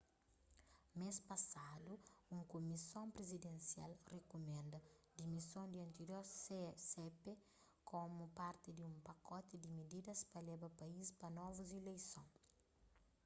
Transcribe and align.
mês 0.99 1.17
pasadu 1.29 1.93
un 2.35 2.41
kumison 2.51 3.05
prizidensial 3.15 3.91
rikumenda 4.13 4.77
dimison 5.17 5.65
di 5.69 5.77
antirior 5.87 6.23
cep 6.89 7.17
komu 7.89 8.23
parti 8.41 8.69
di 8.73 8.83
un 8.89 8.95
pakoti 9.07 9.55
di 9.59 9.69
mididas 9.77 10.19
pa 10.31 10.39
leba 10.47 10.69
país 10.81 11.07
pa 11.19 11.27
novus 11.37 11.69
ileison 11.79 12.27